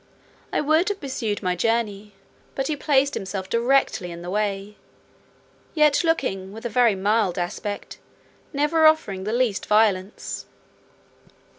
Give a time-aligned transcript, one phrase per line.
[0.51, 2.15] I would have pursued my journey,
[2.55, 4.77] but he placed himself directly in the way,
[5.75, 7.99] yet looking with a very mild aspect,
[8.51, 10.47] never offering the least violence.